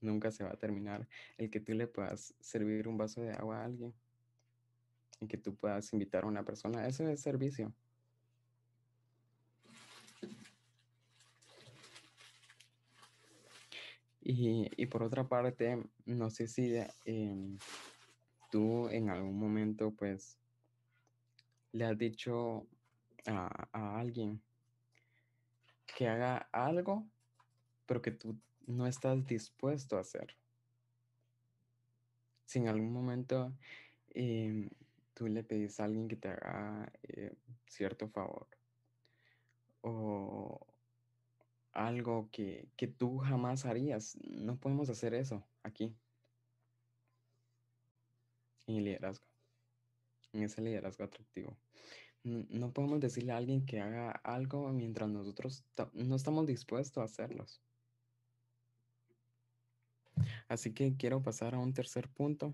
Nunca 0.00 0.30
se 0.30 0.44
va 0.44 0.50
a 0.50 0.56
terminar 0.56 1.08
el 1.38 1.50
que 1.50 1.60
tú 1.60 1.72
le 1.72 1.86
puedas 1.86 2.34
servir 2.40 2.86
un 2.88 2.96
vaso 2.96 3.20
de 3.22 3.32
agua 3.32 3.60
a 3.60 3.64
alguien. 3.64 3.94
Y 5.20 5.26
que 5.26 5.36
tú 5.36 5.54
puedas 5.56 5.92
invitar 5.92 6.24
a 6.24 6.28
una 6.28 6.44
persona. 6.44 6.86
Eso 6.86 7.08
es 7.08 7.20
servicio. 7.20 7.72
Y, 14.30 14.84
por 14.86 15.02
otra 15.02 15.26
parte, 15.26 15.82
no 16.04 16.28
sé 16.28 16.48
si 16.48 16.76
em, 17.06 17.56
tú 18.50 18.90
en 18.90 19.08
algún 19.08 19.38
momento 19.38 19.90
pues 19.92 20.38
le 21.72 21.86
has 21.86 21.96
dicho 21.96 22.66
a, 23.24 23.68
a 23.72 23.98
alguien 23.98 24.42
que 25.86 26.08
haga 26.08 26.46
algo, 26.52 27.06
pero 27.86 28.02
que 28.02 28.10
tú 28.10 28.38
no 28.66 28.86
estás 28.86 29.24
dispuesto 29.24 29.96
a 29.96 30.00
hacer. 30.00 30.36
Si 32.44 32.58
en 32.58 32.68
algún 32.68 32.92
momento 32.92 33.54
em, 34.10 34.68
tú 35.14 35.26
le 35.26 35.42
pedís 35.42 35.80
a 35.80 35.84
alguien 35.84 36.06
que 36.06 36.16
te 36.16 36.28
haga 36.28 36.92
eh, 37.02 37.34
cierto 37.66 38.08
favor 38.08 38.46
o 39.80 40.66
algo 41.78 42.28
que, 42.32 42.68
que 42.76 42.88
tú 42.88 43.18
jamás 43.18 43.64
harías, 43.64 44.16
no 44.22 44.58
podemos 44.58 44.90
hacer 44.90 45.14
eso 45.14 45.46
aquí. 45.62 45.96
En 48.66 48.76
el 48.76 48.84
liderazgo, 48.84 49.24
en 50.32 50.42
ese 50.42 50.60
liderazgo 50.60 51.04
atractivo. 51.04 51.56
No 52.24 52.72
podemos 52.72 53.00
decirle 53.00 53.32
a 53.32 53.36
alguien 53.36 53.64
que 53.64 53.80
haga 53.80 54.10
algo 54.10 54.68
mientras 54.70 55.08
nosotros 55.08 55.64
no 55.94 56.16
estamos 56.16 56.46
dispuestos 56.46 57.00
a 57.00 57.04
hacerlos. 57.04 57.62
Así 60.48 60.74
que 60.74 60.96
quiero 60.96 61.22
pasar 61.22 61.54
a 61.54 61.58
un 61.58 61.72
tercer 61.72 62.08
punto, 62.08 62.52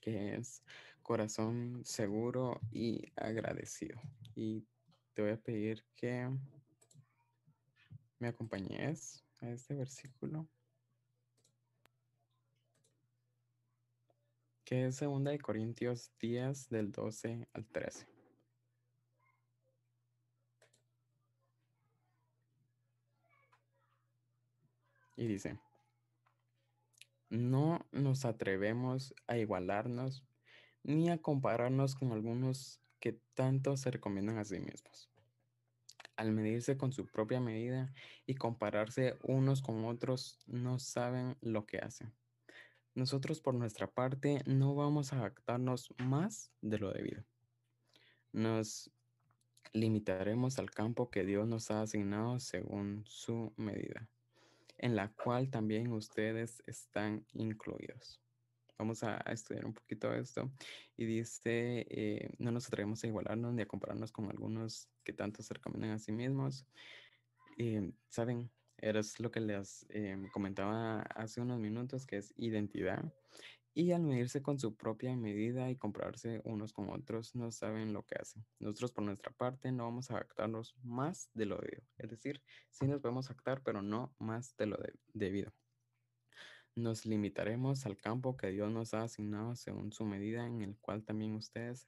que 0.00 0.34
es 0.34 0.62
corazón 1.02 1.82
seguro 1.84 2.60
y 2.72 3.12
agradecido. 3.16 4.00
Y 4.34 4.66
te 5.12 5.22
voy 5.22 5.32
a 5.32 5.36
pedir 5.40 5.84
que 5.94 6.28
me 8.18 8.28
acompañes 8.28 9.24
a 9.40 9.48
este 9.50 9.74
versículo. 9.74 10.48
Que 14.64 14.86
es 14.86 15.00
2 15.00 15.24
de 15.24 15.38
Corintios 15.38 16.10
10 16.20 16.68
del 16.68 16.92
12 16.92 17.48
al 17.52 17.66
13. 17.66 18.06
Y 25.16 25.26
dice, 25.26 25.58
no 27.28 27.84
nos 27.90 28.24
atrevemos 28.24 29.14
a 29.26 29.36
igualarnos 29.36 30.24
ni 30.84 31.10
a 31.10 31.18
compararnos 31.18 31.96
con 31.96 32.12
algunos 32.12 32.80
que 33.00 33.20
tanto 33.34 33.76
se 33.76 33.90
recomiendan 33.90 34.38
a 34.38 34.44
sí 34.44 34.60
mismos. 34.60 35.10
Al 36.18 36.32
medirse 36.32 36.76
con 36.76 36.92
su 36.92 37.06
propia 37.06 37.40
medida 37.40 37.90
y 38.26 38.34
compararse 38.34 39.16
unos 39.22 39.62
con 39.62 39.86
otros, 39.86 40.38
no 40.46 40.78
saben 40.78 41.36
lo 41.40 41.64
que 41.64 41.78
hacen. 41.78 42.12
Nosotros 42.94 43.40
por 43.40 43.54
nuestra 43.54 43.86
parte 43.86 44.42
no 44.44 44.74
vamos 44.74 45.14
a 45.14 45.24
actarnos 45.24 45.94
más 45.96 46.50
de 46.60 46.78
lo 46.78 46.92
debido. 46.92 47.24
Nos 48.32 48.90
limitaremos 49.72 50.58
al 50.58 50.70
campo 50.70 51.08
que 51.08 51.24
Dios 51.24 51.48
nos 51.48 51.70
ha 51.70 51.80
asignado 51.80 52.38
según 52.38 53.02
su 53.06 53.54
medida 53.56 54.06
en 54.78 54.94
la 54.94 55.08
cual 55.08 55.50
también 55.50 55.92
ustedes 55.92 56.62
están 56.66 57.26
incluidos. 57.32 58.20
Vamos 58.78 59.02
a 59.02 59.16
estudiar 59.32 59.66
un 59.66 59.74
poquito 59.74 60.12
esto. 60.14 60.50
Y 60.96 61.04
dice, 61.04 61.86
eh, 61.90 62.30
no 62.38 62.50
nos 62.52 62.66
atrevemos 62.68 63.02
a 63.02 63.06
igualarnos 63.06 63.54
ni 63.54 63.62
a 63.62 63.66
compararnos 63.66 64.12
con 64.12 64.30
algunos 64.30 64.88
que 65.04 65.12
tanto 65.12 65.42
se 65.42 65.54
recomiendan 65.54 65.90
a 65.92 65.98
sí 65.98 66.12
mismos. 66.12 66.66
Eh, 67.56 67.92
Saben, 68.08 68.50
era 68.76 69.00
lo 69.18 69.30
que 69.30 69.40
les 69.40 69.84
eh, 69.88 70.16
comentaba 70.32 71.02
hace 71.02 71.40
unos 71.40 71.58
minutos, 71.58 72.06
que 72.06 72.18
es 72.18 72.32
identidad 72.36 73.12
y 73.78 73.92
al 73.92 74.02
medirse 74.02 74.42
con 74.42 74.58
su 74.58 74.74
propia 74.74 75.14
medida 75.16 75.70
y 75.70 75.76
compararse 75.76 76.40
unos 76.42 76.72
con 76.72 76.90
otros, 76.90 77.36
no 77.36 77.52
saben 77.52 77.92
lo 77.92 78.02
que 78.04 78.16
hacen. 78.16 78.44
Nosotros 78.58 78.90
por 78.90 79.04
nuestra 79.04 79.30
parte 79.30 79.70
no 79.70 79.84
vamos 79.84 80.10
a 80.10 80.18
actarnos 80.18 80.74
más 80.82 81.30
de 81.32 81.46
lo 81.46 81.58
debido. 81.58 81.84
Es 81.96 82.10
decir, 82.10 82.42
sí 82.70 82.88
nos 82.88 83.00
podemos 83.00 83.30
actar, 83.30 83.62
pero 83.62 83.80
no 83.80 84.12
más 84.18 84.56
de 84.56 84.66
lo 84.66 84.78
debido. 85.14 85.52
Nos 86.78 87.06
limitaremos 87.06 87.86
al 87.86 87.96
campo 87.96 88.36
que 88.36 88.52
Dios 88.52 88.70
nos 88.70 88.94
ha 88.94 89.02
asignado 89.02 89.56
según 89.56 89.92
su 89.92 90.04
medida, 90.04 90.46
en 90.46 90.62
el 90.62 90.76
cual 90.76 91.02
también 91.02 91.34
ustedes 91.34 91.84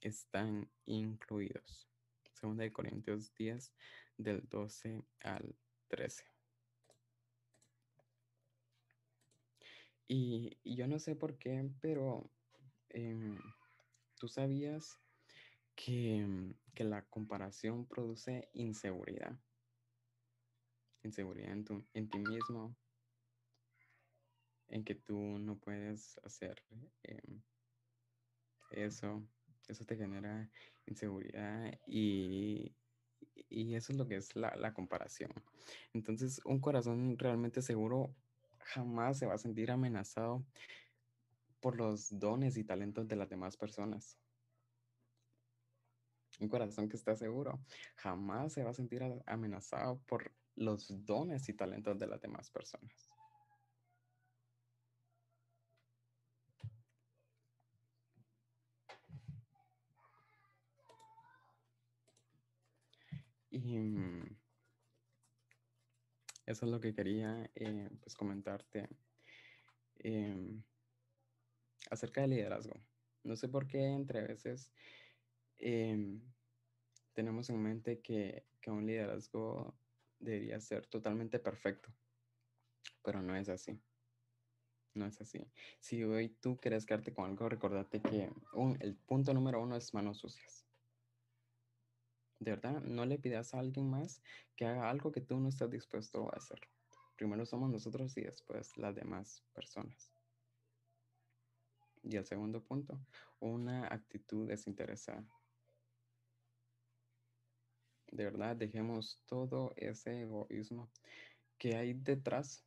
están 0.00 0.70
incluidos. 0.86 1.86
Segunda 2.32 2.62
de 2.62 2.72
Corintios 2.72 3.34
10, 3.34 3.74
del 4.16 4.48
12 4.48 5.04
al 5.20 5.54
13. 5.88 6.24
Y, 10.08 10.56
yo 10.64 10.88
no 10.88 10.98
sé 10.98 11.14
por 11.14 11.36
qué, 11.36 11.70
pero 11.82 12.30
em, 12.88 13.38
tú 14.18 14.28
sabías 14.28 14.98
que, 15.74 16.24
mm, 16.26 16.54
que, 16.74 16.84
la 16.84 17.04
comparación 17.04 17.84
produce 17.84 18.48
inseguridad. 18.54 19.38
Inseguridad 21.02 21.52
en, 21.52 21.64
tu, 21.64 21.84
en 21.92 22.08
ti 22.08 22.18
mismo, 22.18 22.74
en 24.72 24.84
que 24.84 24.94
tú 24.94 25.18
no 25.38 25.56
puedes 25.58 26.18
hacer 26.24 26.62
em, 27.04 27.42
eso. 28.70 29.22
Eso 29.68 29.84
te 29.84 29.96
genera 29.96 30.50
inseguridad 30.86 31.72
y, 31.86 32.74
y 33.48 33.74
eso 33.74 33.92
es 33.92 33.98
lo 33.98 34.06
que 34.06 34.16
es 34.16 34.34
la, 34.34 34.56
la 34.56 34.74
comparación. 34.74 35.32
Entonces, 35.92 36.40
un 36.44 36.60
corazón 36.60 37.16
realmente 37.18 37.62
seguro 37.62 38.14
jamás 38.58 39.18
se 39.18 39.26
va 39.26 39.34
a 39.34 39.38
sentir 39.38 39.70
amenazado 39.70 40.44
por 41.60 41.78
los 41.78 42.18
dones 42.18 42.56
y 42.56 42.64
talentos 42.64 43.06
de 43.06 43.16
las 43.16 43.28
demás 43.28 43.56
personas. 43.56 44.18
Un 46.40 46.48
corazón 46.48 46.88
que 46.88 46.96
está 46.96 47.14
seguro 47.14 47.60
jamás 47.94 48.54
se 48.54 48.64
va 48.64 48.70
a 48.70 48.74
sentir 48.74 49.02
amenazado 49.26 50.00
por 50.06 50.34
los 50.56 51.04
dones 51.04 51.48
y 51.48 51.54
talentos 51.54 51.98
de 51.98 52.06
las 52.08 52.20
demás 52.20 52.50
personas. 52.50 53.11
Y 63.52 63.78
mm, 63.78 64.36
eso 66.46 66.66
es 66.66 66.72
lo 66.72 66.80
que 66.80 66.94
quería 66.94 67.50
eh, 67.54 67.90
pues 68.00 68.16
comentarte 68.16 68.88
em, 69.98 70.62
acerca 71.90 72.22
del 72.22 72.30
liderazgo. 72.30 72.80
No 73.24 73.36
sé 73.36 73.48
por 73.48 73.66
qué 73.66 73.84
entre 73.84 74.22
veces 74.22 74.72
em, 75.58 76.22
tenemos 77.12 77.50
en 77.50 77.62
mente 77.62 78.00
que, 78.00 78.46
que 78.62 78.70
un 78.70 78.86
liderazgo 78.86 79.74
debería 80.18 80.58
ser 80.58 80.86
totalmente 80.86 81.38
perfecto, 81.38 81.92
pero 83.04 83.20
no 83.20 83.36
es 83.36 83.50
así. 83.50 83.78
No 84.94 85.06
es 85.06 85.20
así. 85.20 85.46
Si 85.78 86.02
hoy 86.04 86.30
tú 86.40 86.56
quieres 86.56 86.86
quedarte 86.86 87.12
con 87.12 87.26
algo, 87.28 87.50
recordate 87.50 88.00
que 88.00 88.30
el 88.80 88.94
punto 88.96 89.34
número 89.34 89.62
uno 89.62 89.76
es 89.76 89.92
manos 89.92 90.18
sucias. 90.18 90.66
De 92.42 92.50
verdad, 92.50 92.82
no 92.82 93.06
le 93.06 93.20
pidas 93.20 93.54
a 93.54 93.60
alguien 93.60 93.88
más 93.88 94.20
que 94.56 94.66
haga 94.66 94.90
algo 94.90 95.12
que 95.12 95.20
tú 95.20 95.38
no 95.38 95.48
estás 95.48 95.70
dispuesto 95.70 96.28
a 96.34 96.38
hacer. 96.38 96.58
Primero 97.14 97.46
somos 97.46 97.70
nosotros 97.70 98.16
y 98.16 98.22
después 98.22 98.76
las 98.76 98.96
demás 98.96 99.44
personas. 99.54 100.12
Y 102.02 102.16
el 102.16 102.26
segundo 102.26 102.60
punto, 102.60 102.98
una 103.38 103.86
actitud 103.86 104.48
desinteresada. 104.48 105.24
De 108.10 108.24
verdad, 108.24 108.56
dejemos 108.56 109.22
todo 109.26 109.72
ese 109.76 110.22
egoísmo 110.22 110.90
que 111.58 111.76
hay 111.76 111.92
detrás, 111.92 112.66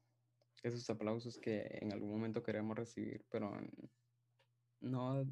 esos 0.63 0.89
aplausos 0.89 1.37
que 1.37 1.67
en 1.81 1.91
algún 1.91 2.11
momento 2.11 2.41
queremos 2.41 2.77
recibir, 2.77 3.25
pero 3.29 3.51
no, 4.79 5.25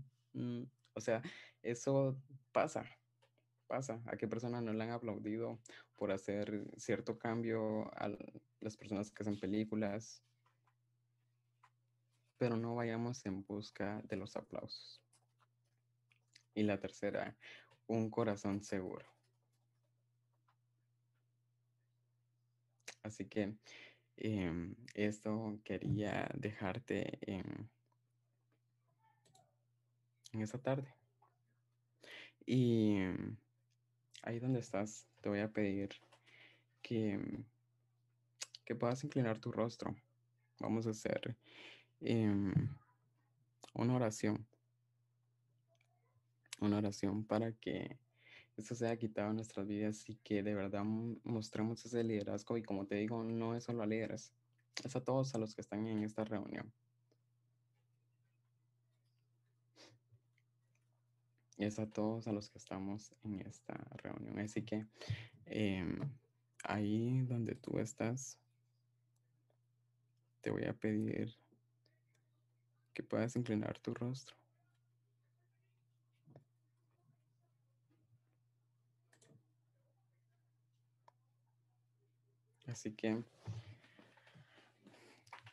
o 0.93 0.99
sea, 0.99 1.21
eso 1.61 2.21
pasa, 2.51 2.83
pasa? 3.73 3.99
¿A 4.05 4.15
qué 4.17 4.27
personas 4.27 4.61
no 4.61 4.71
le 4.71 4.83
han 4.83 4.91
aplaudido 4.91 5.59
por 5.95 6.11
hacer 6.11 6.63
cierto 6.77 7.17
cambio 7.17 7.91
a 7.99 8.07
las 8.59 8.77
personas 8.77 9.09
que 9.09 9.23
hacen 9.23 9.39
películas? 9.39 10.23
Pero 12.37 12.55
no 12.55 12.75
vayamos 12.75 13.25
en 13.25 13.43
busca 13.43 13.99
de 14.03 14.15
los 14.15 14.35
aplausos. 14.35 15.01
Y 16.53 16.61
la 16.61 16.79
tercera, 16.79 17.35
un 17.87 18.11
corazón 18.11 18.61
seguro. 18.61 19.07
Así 23.01 23.27
que 23.27 23.57
em, 24.17 24.75
esto 24.93 25.59
quería 25.63 26.29
dejarte 26.35 27.17
en, 27.21 27.71
en 30.31 30.41
esta 30.41 30.61
tarde. 30.61 30.93
Y 32.45 32.99
ahí 34.23 34.39
donde 34.39 34.59
estás, 34.59 35.07
te 35.21 35.29
voy 35.29 35.39
a 35.39 35.51
pedir 35.51 35.89
que, 36.81 37.17
mm, 37.17 37.45
que 38.65 38.75
puedas 38.75 39.03
inclinar 39.03 39.39
tu 39.39 39.51
rostro. 39.51 39.95
Vamos 40.59 40.87
a 40.87 40.91
hacer 40.91 41.35
em, 42.01 42.53
una 43.73 43.95
oración. 43.95 44.45
Una 46.59 46.77
oración 46.77 47.25
para 47.25 47.51
que 47.51 47.97
esto 48.55 48.75
sea 48.75 48.97
quitado 48.97 49.29
en 49.31 49.37
nuestras 49.37 49.67
vidas 49.67 50.09
y 50.09 50.15
que 50.15 50.43
de 50.43 50.53
verdad 50.53 50.83
mostremos 50.83 51.85
ese 51.85 52.03
liderazgo. 52.03 52.57
Y 52.57 52.63
como 52.63 52.85
te 52.85 52.95
digo, 52.95 53.23
no 53.23 53.55
es 53.55 53.65
solo 53.65 53.83
a 53.83 53.85
líderes, 53.85 54.31
es 54.83 54.95
a 54.95 55.03
todos 55.03 55.35
a 55.35 55.37
los 55.37 55.55
que 55.55 55.61
están 55.61 55.87
en 55.87 56.03
esta 56.03 56.23
reunión. 56.23 56.71
Es 61.57 61.79
a 61.79 61.85
todos 61.85 62.27
a 62.27 62.31
los 62.31 62.49
que 62.49 62.57
estamos 62.57 63.13
en 63.23 63.41
esta 63.41 63.75
reunión. 63.97 64.39
Así 64.39 64.63
que 64.63 64.85
em, 65.45 65.99
ahí 66.63 67.21
donde 67.21 67.55
tú 67.55 67.79
estás, 67.79 68.39
te 70.41 70.49
voy 70.49 70.65
a 70.65 70.73
pedir 70.73 71.35
que 72.93 73.03
puedas 73.03 73.35
inclinar 73.35 73.79
tu 73.79 73.93
rostro. 73.93 74.35
Así 82.67 82.91
que, 82.91 83.21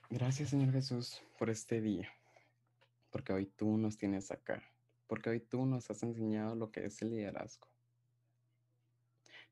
gracias 0.08 0.50
Señor 0.50 0.72
Jesús 0.72 1.20
por 1.38 1.50
este 1.50 1.80
día, 1.80 2.08
porque 3.10 3.32
hoy 3.32 3.46
tú 3.46 3.76
nos 3.76 3.98
tienes 3.98 4.30
acá 4.30 4.69
porque 5.10 5.28
hoy 5.28 5.40
tú 5.40 5.66
nos 5.66 5.90
has 5.90 6.04
enseñado 6.04 6.54
lo 6.54 6.70
que 6.70 6.86
es 6.86 7.02
el 7.02 7.10
liderazgo. 7.10 7.66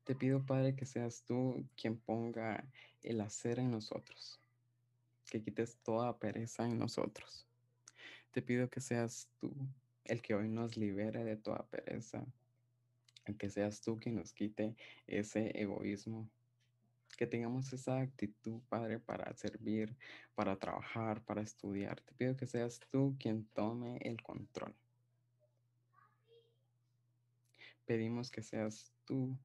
Te 0.05 0.15
pido, 0.15 0.45
Padre, 0.45 0.73
que 0.73 0.85
seas 0.85 1.21
tú 1.23 1.67
quien 1.75 1.97
ponga 1.97 2.65
el 3.03 3.19
hacer 3.19 3.59
en 3.59 3.69
nosotros, 3.69 4.39
que 5.29 5.41
quites 5.41 5.75
toda 5.83 6.17
pereza 6.17 6.65
en 6.65 6.79
nosotros. 6.79 7.45
Te 8.31 8.41
pido 8.41 8.69
que 8.69 8.79
seas 8.79 9.27
tú 9.41 9.53
el 10.05 10.21
que 10.21 10.33
hoy 10.33 10.47
nos 10.47 10.77
libere 10.77 11.25
de 11.25 11.35
toda 11.35 11.67
pereza, 11.67 12.25
que 13.37 13.49
seas 13.49 13.81
tú 13.81 13.99
quien 13.99 14.15
nos 14.15 14.31
quite 14.31 14.77
ese 15.07 15.51
egoísmo, 15.61 16.29
que 17.17 17.27
tengamos 17.27 17.73
esa 17.73 17.99
actitud, 17.99 18.61
Padre, 18.69 18.97
para 18.97 19.33
servir, 19.33 19.93
para 20.35 20.55
trabajar, 20.55 21.21
para 21.25 21.41
estudiar. 21.41 21.99
Te 21.99 22.13
pido 22.13 22.37
que 22.37 22.47
seas 22.47 22.79
tú 22.91 23.17
quien 23.19 23.43
tome 23.47 23.97
el 23.97 24.23
control. 24.23 24.73
Pedimos 27.89 28.29
que 28.29 28.43
seas 28.43 28.93
tú 29.03 29.35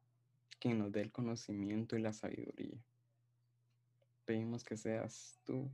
quien 0.61 0.78
nos 0.78 0.92
dé 0.92 1.00
el 1.00 1.11
conocimiento 1.11 1.96
y 1.96 2.02
la 2.02 2.12
sabiduría. 2.12 2.78
Pedimos 4.26 4.62
que 4.62 4.76
seas 4.76 5.40
tú 5.46 5.70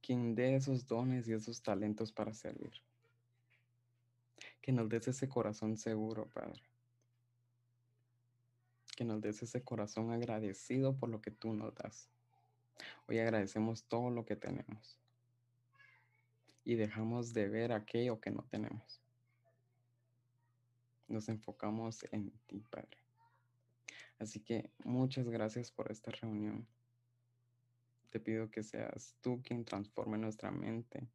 quien 0.00 0.34
dé 0.34 0.56
esos 0.56 0.86
dones 0.86 1.28
y 1.28 1.34
esos 1.34 1.60
talentos 1.60 2.10
para 2.10 2.32
servir. 2.32 2.72
Que 4.62 4.72
nos 4.72 4.88
des 4.88 5.08
ese 5.08 5.28
corazón 5.28 5.76
seguro, 5.76 6.26
Padre. 6.28 6.62
Que 8.96 9.04
nos 9.04 9.20
des 9.20 9.42
ese 9.42 9.62
corazón 9.62 10.10
agradecido 10.10 10.96
por 10.96 11.10
lo 11.10 11.20
que 11.20 11.32
tú 11.32 11.52
nos 11.52 11.74
das. 11.74 12.08
Hoy 13.08 13.18
agradecemos 13.18 13.84
todo 13.84 14.08
lo 14.08 14.24
que 14.24 14.36
tenemos. 14.36 14.98
Y 16.64 16.76
dejamos 16.76 17.34
de 17.34 17.46
ver 17.46 17.72
aquello 17.72 18.22
que 18.22 18.30
no 18.30 18.42
tenemos 18.44 19.03
nos 21.08 21.28
enfocamos 21.28 22.04
en 22.12 22.30
ti, 22.46 22.64
Padre. 22.70 22.98
Así 24.18 24.40
que 24.40 24.70
muchas 24.84 25.28
gracias 25.28 25.70
por 25.70 25.90
esta 25.90 26.10
reunión. 26.10 26.66
Te 28.10 28.20
pido 28.20 28.50
que 28.50 28.62
seas 28.62 29.16
tú 29.20 29.42
quien 29.42 29.64
transforme 29.64 30.18
nuestra 30.18 30.50
mente, 30.50 31.08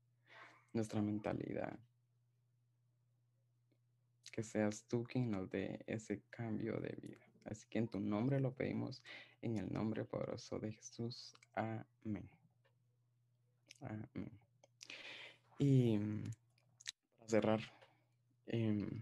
nuestra 0.74 1.02
mentalidad. 1.02 1.80
Que 4.32 4.44
seas 4.44 4.84
tú 4.84 5.04
quien 5.04 5.32
nos 5.32 5.50
dé 5.50 5.84
ese 5.88 6.22
cambio 6.30 6.80
de 6.80 6.96
vida. 7.02 7.26
Así 7.46 7.68
que 7.70 7.80
en 7.80 7.88
tu 7.88 8.00
nombre 8.00 8.40
lo 8.40 8.54
pedimos, 8.54 9.02
en 9.42 9.58
el 9.58 9.72
nombre 9.72 10.04
poderoso 10.06 10.60
de 10.60 10.74
Jesús. 10.74 11.34
Amén. 11.54 12.30
Amén. 13.82 14.32
Y 15.58 15.98
mm, 15.98 16.32
para 17.18 17.30
cerrar, 17.30 17.62
em, 18.48 19.02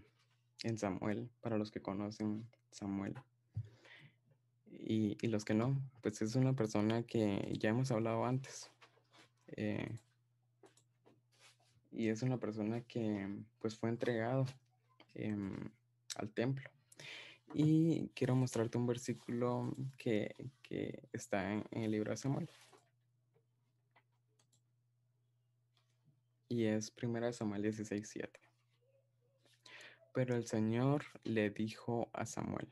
en 0.62 0.78
Samuel, 0.78 1.30
para 1.40 1.58
los 1.58 1.70
que 1.70 1.80
conocen 1.80 2.46
Samuel. 2.70 3.14
Y, 4.70 5.16
los 5.26 5.44
que 5.44 5.54
no, 5.54 5.80
pues 6.02 6.22
es 6.22 6.34
una 6.34 6.54
persona 6.54 7.02
que 7.02 7.56
ya 7.58 7.70
hemos 7.70 7.90
hablado 7.90 8.24
antes. 8.24 8.70
Eh, 9.48 9.98
y 11.90 12.08
es 12.08 12.22
una 12.22 12.38
persona 12.38 12.82
que 12.82 13.28
pues 13.58 13.76
fue 13.76 13.88
entregado 13.88 14.46
em, 15.14 15.70
al 16.16 16.30
templo. 16.30 16.70
Y 17.54 18.08
quiero 18.14 18.36
mostrarte 18.36 18.76
un 18.76 18.86
versículo 18.86 19.74
que, 19.96 20.34
está 21.12 21.52
en, 21.52 21.64
en, 21.70 21.82
el 21.82 21.90
libro 21.90 22.10
de 22.10 22.16
Samuel. 22.16 22.50
Y 26.48 26.64
es 26.64 26.92
1 27.02 27.32
Samuel 27.32 27.62
16, 27.62 28.08
7. 28.08 28.47
Pero 30.18 30.34
el 30.34 30.46
Señor 30.46 31.04
le 31.22 31.48
dijo 31.48 32.10
a 32.12 32.26
Samuel, 32.26 32.66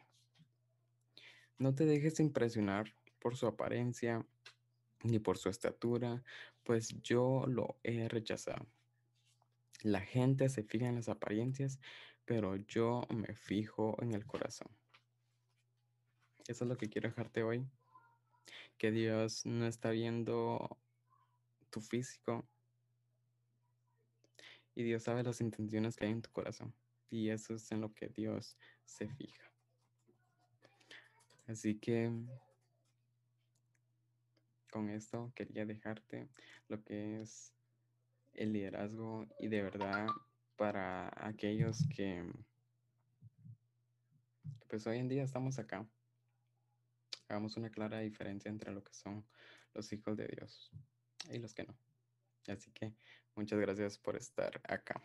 no 1.58 1.76
te 1.76 1.86
dejes 1.86 2.18
impresionar 2.18 2.92
por 3.20 3.36
su 3.36 3.46
apariencia 3.46 4.26
ni 5.04 5.20
por 5.20 5.38
su 5.38 5.48
estatura, 5.48 6.24
pues 6.64 7.00
yo 7.02 7.44
lo 7.46 7.78
he 7.84 8.08
rechazado. 8.08 8.66
La 9.82 10.00
gente 10.00 10.48
se 10.48 10.64
fija 10.64 10.88
en 10.88 10.96
las 10.96 11.08
apariencias, 11.08 11.78
pero 12.24 12.56
yo 12.56 13.02
me 13.14 13.36
fijo 13.36 13.96
en 14.02 14.14
el 14.14 14.26
corazón. 14.26 14.66
Eso 16.48 16.64
es 16.64 16.68
lo 16.68 16.76
que 16.76 16.88
quiero 16.88 17.10
dejarte 17.10 17.44
hoy. 17.44 17.64
Que 18.76 18.90
Dios 18.90 19.46
no 19.46 19.68
está 19.68 19.90
viendo 19.90 20.76
tu 21.70 21.80
físico. 21.80 22.44
Y 24.74 24.82
Dios 24.82 25.04
sabe 25.04 25.22
las 25.22 25.40
intenciones 25.40 25.94
que 25.94 26.06
hay 26.06 26.10
en 26.10 26.22
tu 26.22 26.32
corazón. 26.32 26.74
Y 27.10 27.30
eso 27.30 27.54
es 27.54 27.70
en 27.72 27.80
lo 27.80 27.92
que 27.92 28.08
Dios 28.08 28.56
se 28.84 29.08
fija. 29.08 29.50
Así 31.46 31.78
que 31.78 32.10
con 34.70 34.90
esto 34.90 35.32
quería 35.34 35.64
dejarte 35.64 36.28
lo 36.68 36.82
que 36.82 37.20
es 37.20 37.52
el 38.34 38.52
liderazgo 38.52 39.26
y 39.38 39.48
de 39.48 39.62
verdad 39.62 40.06
para 40.56 41.10
aquellos 41.16 41.86
que, 41.94 42.24
pues 44.68 44.86
hoy 44.86 44.98
en 44.98 45.08
día 45.08 45.22
estamos 45.22 45.58
acá. 45.58 45.86
Hagamos 47.28 47.56
una 47.56 47.70
clara 47.70 48.00
diferencia 48.00 48.50
entre 48.50 48.72
lo 48.72 48.82
que 48.82 48.92
son 48.92 49.24
los 49.74 49.92
hijos 49.92 50.16
de 50.16 50.26
Dios 50.28 50.70
y 51.30 51.38
los 51.38 51.54
que 51.54 51.64
no. 51.64 51.76
Así 52.48 52.70
que 52.72 52.92
muchas 53.34 53.58
gracias 53.58 53.98
por 53.98 54.16
estar 54.16 54.60
acá. 54.64 55.00